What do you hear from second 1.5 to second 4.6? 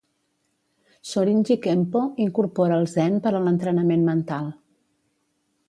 Kempo incorpora el zen per a l'entrenament mental.